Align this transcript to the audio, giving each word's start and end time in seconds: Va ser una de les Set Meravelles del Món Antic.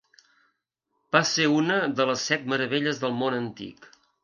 Va 1.15 1.21
ser 1.33 1.45
una 1.57 1.77
de 2.01 2.09
les 2.13 2.25
Set 2.31 2.51
Meravelles 2.55 3.05
del 3.07 3.17
Món 3.21 3.39
Antic. 3.45 3.89